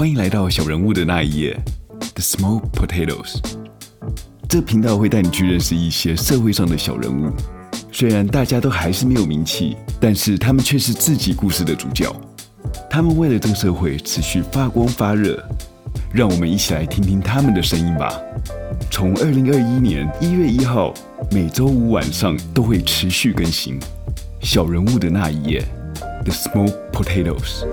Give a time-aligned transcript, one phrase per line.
[0.00, 1.54] 欢迎来到小人物的那一页
[2.14, 3.36] ，The Small Potatoes。
[4.48, 7.30] 这频道会带你去认识一些社会上的小人物，
[7.92, 12.10] 虽然大家都还是没有名气，但是他们却是自己故事的主角。
[12.88, 15.38] 他们为了这个社会持续发光发热，
[16.14, 18.18] 让我们一起来听听他们的声音吧。
[18.90, 20.94] 从二零二一年一月一号，
[21.30, 23.78] 每周五晚上都会持续更新
[24.40, 25.62] 《小人物的那一页》
[26.24, 27.66] ，The Small Potatoes。